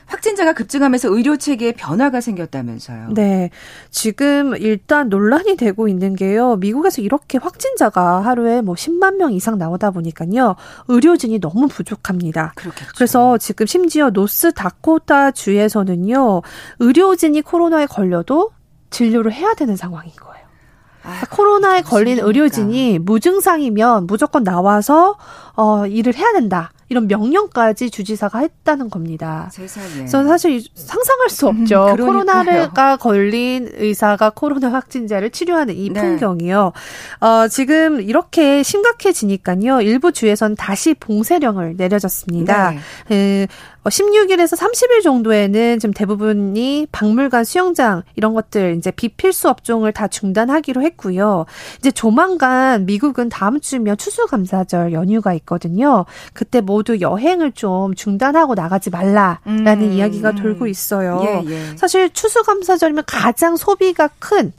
[0.08, 3.10] 확진자가 급증하면서 의료 체계에 변화가 생겼다면서요.
[3.10, 3.50] 네.
[3.90, 6.56] 지금 일단 논란이 되고 있는 게요.
[6.56, 10.56] 미국에서 이렇게 확진자가 하루에 뭐 10만 명 이상 나오다 보니까요.
[10.88, 12.52] 의료진이 너무 부족합니다.
[12.56, 12.92] 그렇겠죠.
[12.96, 16.42] 그래서 지금 심지어 노스 다코타 주에서는요.
[16.78, 18.50] 의료진이 코로나에 걸려도
[18.90, 20.48] 진료를 해야 되는 상황인 거예요.
[21.04, 25.16] 아, 코로나에 걸린 의료진이 무증상이면 무조건 나와서
[25.54, 26.70] 어 일을 해야 된다.
[26.88, 29.48] 이런 명령까지 주지사가 했다는 겁니다.
[29.53, 29.88] 세상에.
[29.94, 31.88] 그래서 사실 상상할 수 없죠.
[31.90, 36.01] 음, 코로나가 걸린 의사가 코로나 확진자를 치료하는 이 네.
[36.01, 36.72] 풍경이요.
[37.20, 39.83] 어, 지금 이렇게 심각해지니까요.
[39.83, 42.74] 일부 주에선 다시 봉쇄령을 내려졌습니다.
[43.09, 43.48] 네.
[43.84, 51.46] 16일에서 30일 정도에는 지금 대부분이 박물관, 수영장 이런 것들 이제 비필수 업종을 다 중단하기로 했고요.
[51.78, 56.04] 이제 조만간 미국은 다음 주면 추수감사절 연휴가 있거든요.
[56.32, 61.20] 그때 모두 여행을 좀 중단하고 나가지 말라라는 음, 이야기가 돌고 있어요.
[61.24, 61.76] 예, 예.
[61.76, 64.52] 사실 추수감사절이면 가장 소비가 큰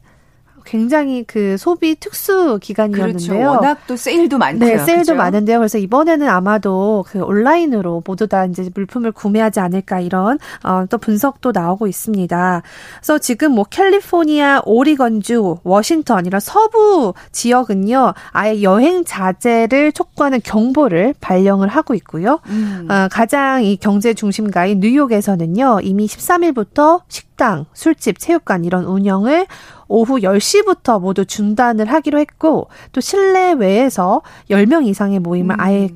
[0.69, 3.27] 굉장히 그 소비 특수 기간이었는데요.
[3.27, 3.49] 그렇죠.
[3.49, 4.69] 워낙 또 세일도 많고요.
[4.69, 5.15] 네, 세일도 그렇죠?
[5.15, 5.57] 많은데요.
[5.57, 11.53] 그래서 이번에는 아마도 그 온라인으로 모두 다 이제 물품을 구매하지 않을까 이런 어, 또 분석도
[11.53, 12.61] 나오고 있습니다.
[12.99, 21.67] 그래서 지금 뭐 캘리포니아, 오리건주, 워싱턴 이런 서부 지역은요 아예 여행 자제를 촉구하는 경보를 발령을
[21.67, 22.41] 하고 있고요.
[22.45, 22.87] 음.
[22.91, 29.47] 어, 가장 이 경제 중심가인 뉴욕에서는요 이미 13일부터 식당, 술집, 체육관 이런 운영을
[29.89, 35.59] 오후 10시부터 모두 중단을 하기로 했고 또 실내외에서 10명 이상의 모임을 음.
[35.59, 35.89] 아예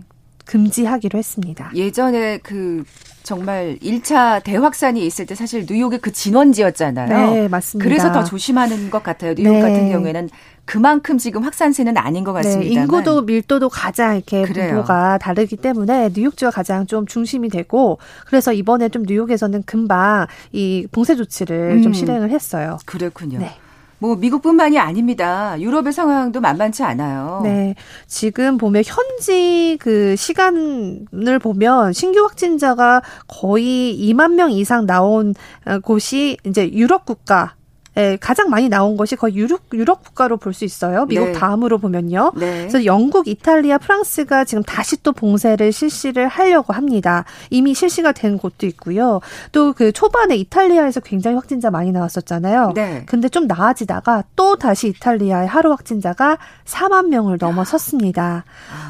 [0.46, 1.72] 금지하기로 했습니다.
[1.74, 2.84] 예전에 그
[3.24, 7.08] 정말 1차 대확산이 있을 때 사실 뉴욕의 그 진원지였잖아요.
[7.08, 7.88] 네, 맞습니다.
[7.88, 9.34] 그래서 더 조심하는 것 같아요.
[9.34, 9.62] 뉴욕 네.
[9.62, 10.30] 같은 경우에는
[10.66, 12.62] 그만큼 지금 확산세는 아닌 것 같습니다.
[12.62, 18.90] 네, 인구도 밀도도 가장 이렇게 분포가 다르기 때문에 뉴욕주가 가장 좀 중심이 되고 그래서 이번에
[18.90, 21.82] 좀 뉴욕에서는 금방 이 봉쇄 조치를 음.
[21.82, 22.78] 좀 실행을 했어요.
[22.86, 23.40] 그렇군요.
[23.40, 23.58] 네.
[24.04, 25.56] 뭐 미국뿐만이 아닙니다.
[25.62, 27.40] 유럽의 상황도 만만치 않아요.
[27.42, 27.74] 네.
[28.06, 35.34] 지금 보면 현지 그 시간을 보면 신규 확진자가 거의 2만 명 이상 나온
[35.84, 37.56] 곳이 이제 유럽 국가
[37.98, 41.06] 예, 가장 많이 나온 것이 거의 유럽, 유럽 국가로 볼 수 있어요.
[41.06, 41.32] 미국 네.
[41.34, 42.32] 다음으로 보면요.
[42.36, 42.60] 네.
[42.60, 47.26] 그래서 영국, 이탈리아, 프랑스가 지금 다시 또 봉쇄를 실시를 하려고 합니다.
[47.50, 49.20] 이미 실시가 된 곳도 있고요.
[49.52, 52.74] 또 그 초반에 이탈리아에서 굉장히 확진자 많이 나왔었잖아요.
[52.76, 53.04] 네.
[53.06, 58.46] 근데 좀 나아지다가 또 다시 이탈리아의 하루 확진자가 4만 명을 넘어섰습니다.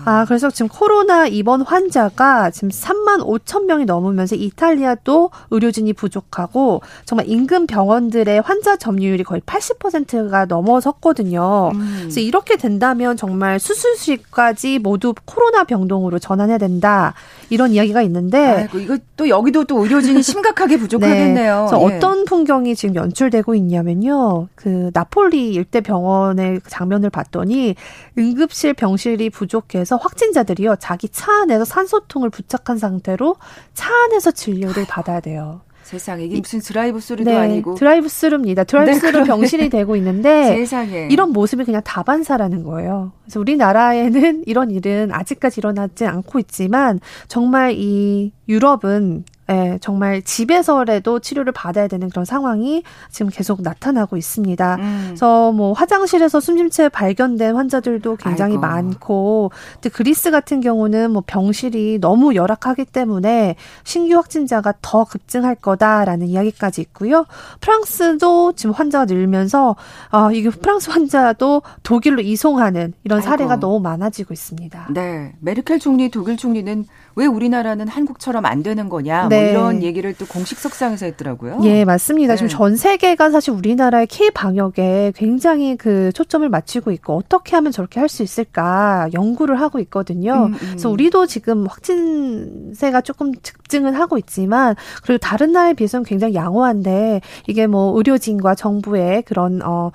[0.05, 6.81] 아, 아 그래서 지금 코로나 입원 환자가 지금 3만 5천 명이 넘으면서 이탈리아도 의료진이 부족하고
[7.05, 11.71] 정말 인근 병원들의 환자 점 점유율이 거의 80%가 넘어섰거든요.
[11.73, 11.97] 음.
[12.01, 17.13] 그래서 이렇게 된다면 정말 수술실까지 모두 코로나 병동으로 전환해야 된다.
[17.49, 21.67] 이런 이야기가 있는데 아이고, 이거 또 여기도 또 의료진이 심각하게 부족하겠네요.
[21.71, 21.77] 네.
[21.77, 21.95] 예.
[21.95, 24.47] 어떤 풍경이 지금 연출되고 있냐면요.
[24.55, 27.75] 그 나폴리 일대 병원의 장면을 봤더니
[28.17, 30.77] 응급실 병실이 부족해서 확진자들이요.
[30.77, 33.35] 자기 차 안에서 산소통을 부착한 상태로
[33.73, 35.61] 차 안에서 진료를 받아야 돼요.
[35.83, 38.63] 세상에 이게 무슨 드라이브 스루도 네, 아니고 드라이브 스루입니다.
[38.63, 41.07] 드라이브 스루 네, 병실이 되고 있는데 세상에.
[41.11, 43.11] 이런 모습이 그냥 다반사라는 거예요.
[43.23, 51.53] 그래서 우리나라에는 이런 일은 아직까지 일어나지 않고 있지만 정말 이 유럽은 예, 정말 집에서라도 치료를
[51.53, 54.75] 받아야 되는 그런 상황이 지금 계속 나타나고 있습니다.
[54.75, 55.03] 음.
[55.07, 58.61] 그래서 뭐 화장실에서 숨진 채 발견된 환자들도 굉장히 아이고.
[58.61, 66.27] 많고, 또 그리스 같은 경우는 뭐 병실이 너무 열악하기 때문에 신규 확진자가 더 급증할 거다라는
[66.27, 67.25] 이야기까지 있고요.
[67.61, 69.75] 프랑스도 지금 환자가 늘면서
[70.09, 73.59] 아 이게 프랑스 환자도 독일로 이송하는 이런 사례가 아이고.
[73.61, 74.87] 너무 많아지고 있습니다.
[74.93, 79.41] 네, 메르켈 총리, 독일 총리는 왜 우리나라는 한국처럼 안 되는 거냐 뭐 네.
[79.41, 81.59] 뭐 이런 얘기를 또 공식 석상에서 했더라고요.
[81.63, 82.33] 예, 맞습니다.
[82.33, 82.37] 네.
[82.37, 87.99] 지금 전 세계가 사실 우리나라의 K 방역에 굉장히 그 초점을 맞추고 있고 어떻게 하면 저렇게
[87.99, 90.45] 할 수 있을까 연구를 하고 있거든요.
[90.45, 90.57] 음, 음.
[90.59, 97.65] 그래서 우리도 지금 확진세가 조금 급증은 하고 있지만 그리고 다른 나라에 비해서는 굉장히 양호한데 이게
[97.65, 99.91] 뭐 의료진과 정부의 그런 어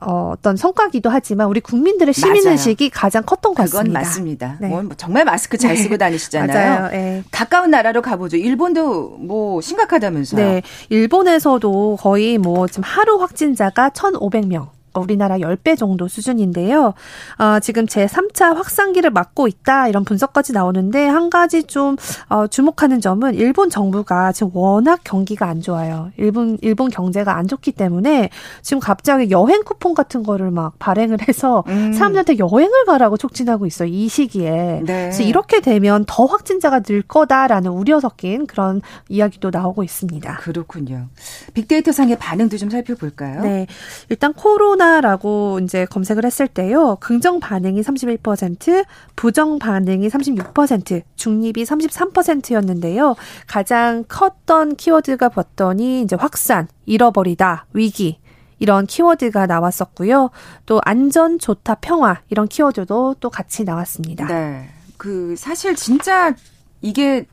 [0.00, 3.80] 어, 어떤 성과기도 하지만 우리 국민들의 시민의식이 가장 컸던 것 같습니다.
[3.80, 4.56] 그건 맞습니다.
[4.60, 4.68] 네.
[4.68, 5.98] 뭐 정말 마스크 잘 쓰고 네.
[5.98, 6.88] 다니시잖아요.
[6.92, 7.22] 네.
[7.30, 8.36] 가까운 나라로 가보죠.
[8.36, 10.44] 일본도 뭐 심각하다면서요.
[10.44, 10.62] 네.
[10.88, 14.68] 일본에서도 거의 뭐 지금 하루 확진자가 1,500명.
[14.94, 16.94] 우리나라 10배 정도 수준인데요.
[17.38, 21.96] 어, 지금 제3차 확산기를 맞고 있다 이런 분석까지 나오는데 한 가지 좀
[22.28, 26.10] 어, 주목하는 점은 일본 정부가 지금 워낙 경기가 안 좋아요.
[26.16, 28.30] 일본 일본 경제가 안 좋기 때문에
[28.62, 31.92] 지금 갑자기 여행 쿠폰 같은 거를 막 발행을 해서 음.
[31.92, 33.88] 사람들한테 여행을 가라고 촉진하고 있어요.
[33.88, 34.82] 이 시기에.
[34.84, 35.10] 네.
[35.10, 40.36] 그래서 이렇게 되면 더 확진자가 늘 거다라는 우려 섞인 그런 이야기도 나오고 있습니다.
[40.36, 41.08] 그렇군요.
[41.54, 43.42] 빅데이터 상의 반응도 좀 살펴볼까요?
[43.42, 43.66] 네.
[44.08, 46.96] 일단 코로나 라고 이제 검색을 했을 때요.
[47.00, 53.14] 긍정 반응이 31%, 부정 반응이 36%, 중립이 33%였는데요.
[53.46, 58.18] 가장 컸던 키워드가 봤더니 이제 확산, 잃어버리다, 위기,
[58.58, 60.30] 이런 키워드가 나왔었고요.
[60.66, 64.26] 또 안전, 좋다, 평화 이런 키워드도 또 같이 나왔습니다.
[64.26, 64.68] 네.
[64.96, 66.34] 그 사실 진짜
[66.82, 67.26] 이게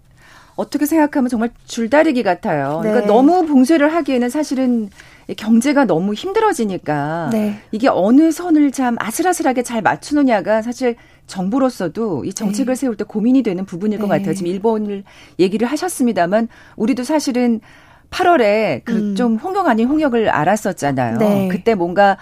[0.55, 2.81] 어떻게 생각하면 정말 줄다리기 같아요.
[2.81, 2.89] 네.
[2.89, 4.89] 그러니까 너무 봉쇄를 하기에는 사실은
[5.35, 7.59] 경제가 너무 힘들어지니까 네.
[7.71, 12.79] 이게 어느 선을 참 아슬아슬하게 잘 맞추느냐가 사실 정부로서도 이 정책을 네.
[12.79, 14.19] 세울 때 고민이 되는 부분일 것 네.
[14.19, 14.33] 같아요.
[14.33, 15.03] 지금 일본을
[15.39, 17.59] 얘기를 하셨습니다만 우리도 사실은
[18.09, 19.37] 8월에 그좀 음.
[19.37, 21.17] 홍역 아닌 홍역을 알았었잖아요.
[21.17, 21.49] 네.
[21.51, 22.17] 그때 뭔가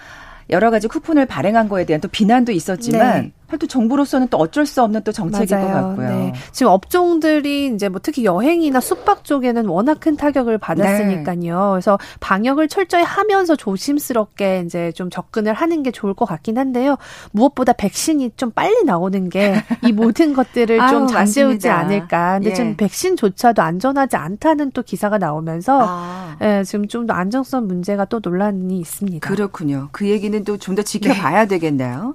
[0.50, 3.32] 여러 가지 쿠폰을 발행한 거에 대한 또 비난도 있었지만 네.
[3.60, 5.66] 또 정부로서는 또 어쩔 수 없는 또 정책일 맞아요.
[5.68, 6.08] 것 같고요.
[6.08, 6.32] 네.
[6.52, 11.36] 지금 업종들이 이제 뭐 특히 여행이나 숙박 쪽에는 워낙 큰 타격을 받았으니까요.
[11.40, 11.70] 네.
[11.72, 16.96] 그래서 방역을 철저히 하면서 조심스럽게 이제 좀 접근을 하는 게 좋을 것 같긴 한데요.
[17.32, 19.54] 무엇보다 백신이 좀 빨리 나오는 게
[19.84, 22.34] 이 모든 것들을 좀 잠재우지 않을까.
[22.34, 22.54] 근데 예.
[22.54, 26.36] 지금 백신조차도 안전하지 않다는 또 기사가 나오면서 아.
[26.42, 29.28] 예, 지금 좀 더 안정성 문제가 또 논란이 있습니다.
[29.28, 29.88] 그렇군요.
[29.92, 31.48] 그 얘기는 또 좀 더 지켜봐야 네.
[31.48, 32.14] 되겠네요.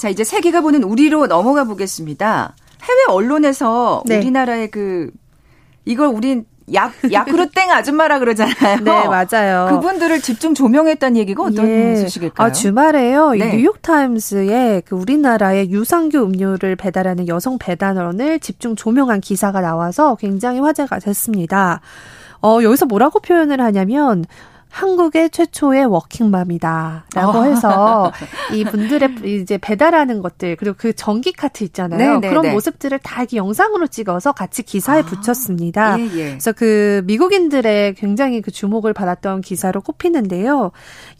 [0.00, 2.54] 자, 이제 세계가 보는 우리로 넘어가 보겠습니다.
[2.82, 4.16] 해외 언론에서 네.
[4.16, 5.10] 우리나라의 그
[5.84, 8.78] 이걸 우린 약, 야크로 땡 아줌마라 그러잖아요.
[8.82, 9.68] 네, 맞아요.
[9.68, 11.96] 그분들을 집중 조명했다는 얘기가 어떤 예.
[11.96, 12.46] 소식일까요?
[12.46, 13.32] 아, 주말에요.
[13.32, 13.54] 네.
[13.54, 21.82] 뉴욕타임스에 그 우리나라의 유산균 음료를 배달하는 여성 배달원을 집중 조명한 기사가 나와서 굉장히 화제가 됐습니다.
[22.42, 24.24] 어, 여기서 뭐라고 표현을 하냐면,
[24.70, 27.42] 한국의 최초의 워킹맘이다라고 어.
[27.42, 28.12] 해서
[28.54, 31.98] 이 분들의 이제 배달하는 것들 그리고 그 전기 카트 있잖아요.
[31.98, 32.20] 네네네.
[32.20, 32.52] 네, 그런 네.
[32.52, 35.04] 모습들을 다 이렇게 영상으로 찍어서 같이 기사에 아.
[35.04, 35.98] 붙였습니다.
[35.98, 36.24] 예, 예.
[36.30, 40.70] 그래서 그 미국인들의 굉장히 그 주목을 받았던 기사로 꼽히는데요.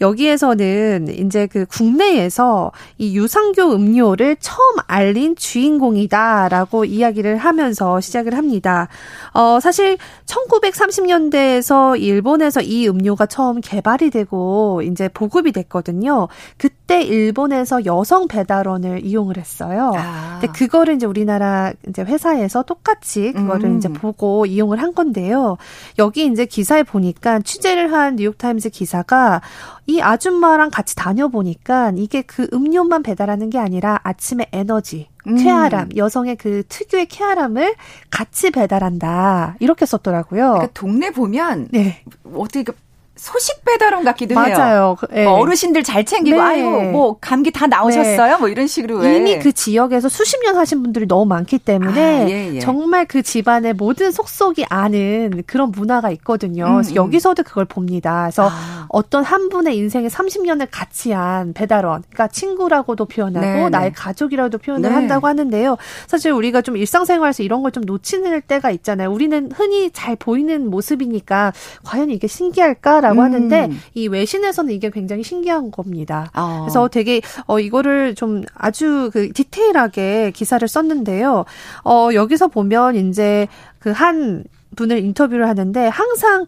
[0.01, 8.89] 여기에서는 이제 그 국내에서 이 유산균 음료를 처음 알린 주인공이다라고 이야기를 하면서 시작을 합니다.
[9.35, 16.29] 어 사실 1930년대에서 일본에서 이 음료가 처음 처음 개발이 되고 이제 보급이 됐거든요.
[16.59, 19.95] 그때 일본에서 여성 배달원을 이용을 했어요.
[19.97, 20.39] 아.
[20.39, 23.79] 근데 그거를 이제 우리나라 이제 회사에서 똑같이 그거를 음.
[23.79, 25.57] 이제 보고 이용을 한 건데요.
[25.99, 29.41] 여기 이제 기사에 보니까 취재를 한 뉴욕타임스 기사가
[29.87, 35.37] 이 아줌마랑 같이 다녀보니까 이게 그 음료만 배달하는 게 아니라 아침에 에너지, 음.
[35.37, 37.75] 쾌활함, 여성의 그 특유의 쾌활함을
[38.11, 39.57] 같이 배달한다.
[39.61, 40.43] 이렇게 썼더라고요.
[40.43, 42.05] 그러니까 동네 보면 네.
[42.35, 42.75] 어떻게 그
[43.21, 44.49] 소식 배달원 같기도 맞아요.
[44.49, 44.57] 해요.
[44.59, 44.97] 맞아요.
[45.11, 45.25] 네.
[45.25, 46.43] 뭐 어르신들 잘 챙기고 네.
[46.43, 48.33] 아유 뭐 감기 다 나오셨어요?
[48.35, 48.37] 네.
[48.39, 52.55] 뭐 이런 식으로 이미 그 지역에서 수십 년 하신 분들이 너무 많기 때문에 아, 예,
[52.55, 52.61] 예.
[52.61, 56.65] 정말 그 집안의 모든 속속이 아는 그런 문화가 있거든요.
[56.67, 56.97] 음, 그래서 음.
[56.97, 58.23] 여기서도 그걸 봅니다.
[58.23, 58.87] 그래서 아.
[58.89, 63.69] 어떤 한 분의 인생에 30년을 같이 한 배달원, 그러니까 친구라고도 표현하고 네, 네.
[63.69, 64.95] 나의 가족이라고도 표현을 네.
[64.95, 65.77] 한다고 하는데요.
[66.07, 69.13] 사실 우리가 좀 일상생활에서 이런 걸 좀 놓치는 때가 있잖아요.
[69.13, 71.53] 우리는 흔히 잘 보이는 모습이니까
[71.85, 73.25] 과연 이게 신기할까라고 라고 음.
[73.25, 76.31] 하는데 이 외신에서는 이게 굉장히 신기한 겁니다.
[76.35, 76.63] 어.
[76.63, 81.45] 그래서 되게 어 이거를 좀 아주 그 디테일하게 기사를 썼는데요.
[81.85, 83.47] 어 여기서 보면 이제
[83.79, 84.45] 그 한
[84.77, 86.47] 분을 인터뷰를 하는데 항상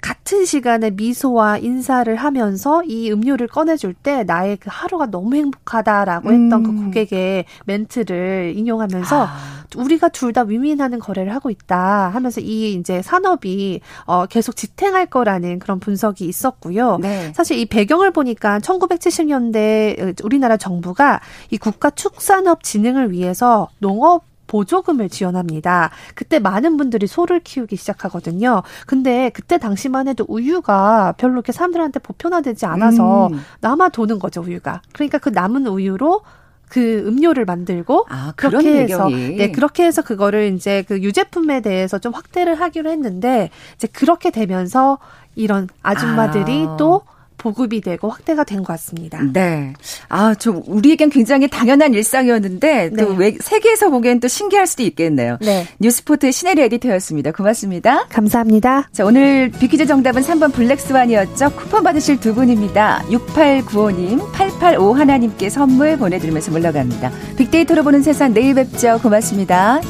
[0.00, 6.62] 같은 시간에 미소와 인사를 하면서 이 음료를 꺼내줄 때 나의 그 하루가 너무 행복하다라고 했던
[6.62, 6.76] 그 음.
[6.76, 9.36] 그 고객의 멘트를 인용하면서 아.
[9.74, 15.60] 우리가 둘 다 위민하는 거래를 하고 있다 하면서 이 이제 산업이 어 계속 지탱할 거라는
[15.60, 16.98] 그런 분석이 있었고요.
[16.98, 17.32] 네.
[17.34, 25.90] 사실 이 배경을 보니까 1970년대 우리나라 정부가 이 국가 축산업 진흥을 위해서 농업 보조금을 지원합니다.
[26.14, 28.62] 그때 많은 분들이 소를 키우기 시작하거든요.
[28.86, 33.40] 근데 그때 당시만 해도 우유가 별로 이렇게 사람들한테 보편화되지 않아서 음.
[33.60, 34.82] 남아 도는 거죠, 우유가.
[34.92, 36.20] 그러니까 그 남은 우유로
[36.68, 42.12] 그 음료를 만들고 아, 그렇게 해서 네 그렇게 해서 그거를 이제 그 유제품에 대해서 좀
[42.12, 44.98] 확대를 하기로 했는데 이제 그렇게 되면서
[45.36, 46.76] 이런 아줌마들이 아.
[46.76, 47.02] 또
[47.38, 49.20] 보급이 되고 확대가 된 것 같습니다.
[49.32, 49.72] 네.
[50.08, 53.36] 아, 좀 우리에겐 굉장히 당연한 일상이었는데 또 네.
[53.40, 55.38] 세계에서 보기엔 또 신기할 수도 있겠네요.
[55.40, 55.66] 네.
[55.78, 57.32] 뉴스포트의 신혜리 에디터였습니다.
[57.32, 58.06] 고맙습니다.
[58.08, 58.88] 감사합니다.
[58.92, 61.50] 자, 오늘 비키즈 정답은 3번 블랙스완이었죠.
[61.50, 63.02] 쿠폰 받으실 두 분입니다.
[63.10, 67.10] 6895님, 885 하나님께 선물 보내드리면서 물러갑니다.
[67.36, 68.98] 빅데이터로 보는 세상 내일 뵙죠.
[69.02, 69.80] 고맙습니다.